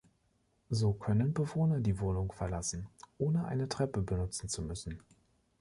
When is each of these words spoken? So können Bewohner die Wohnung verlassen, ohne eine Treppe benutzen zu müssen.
So 0.71 0.93
können 0.93 1.31
Bewohner 1.35 1.79
die 1.79 1.99
Wohnung 1.99 2.31
verlassen, 2.31 2.87
ohne 3.19 3.45
eine 3.45 3.69
Treppe 3.69 4.01
benutzen 4.01 4.49
zu 4.49 4.63
müssen. 4.63 4.99